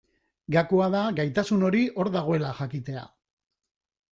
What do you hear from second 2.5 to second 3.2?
jakitea.